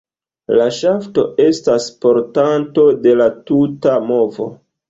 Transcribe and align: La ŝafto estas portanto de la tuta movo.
La 0.59 0.63
ŝafto 0.77 1.25
estas 1.43 1.87
portanto 2.05 2.89
de 3.05 3.15
la 3.23 3.31
tuta 3.51 3.99
movo. 4.11 4.53